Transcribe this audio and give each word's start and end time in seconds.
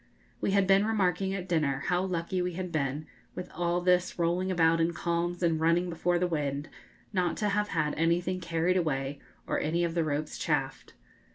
We 0.39 0.49
had 0.49 0.65
been 0.65 0.83
remarking 0.83 1.31
at 1.35 1.47
dinner 1.47 1.83
how 1.85 2.01
lucky 2.03 2.41
we 2.41 2.53
had 2.53 2.71
been, 2.71 3.05
with 3.35 3.51
all 3.53 3.81
this 3.81 4.17
rolling 4.17 4.49
about 4.49 4.81
in 4.81 4.93
calms 4.93 5.43
and 5.43 5.59
running 5.59 5.91
before 5.91 6.17
the 6.17 6.25
wind, 6.25 6.69
not 7.13 7.37
to 7.37 7.49
have 7.49 7.67
had 7.67 7.93
anything 7.97 8.39
carried 8.39 8.77
away 8.77 9.19
or 9.45 9.59
any 9.59 9.83
of 9.83 9.93
the 9.93 10.03
ropes 10.03 10.39
chafed. 10.39 10.93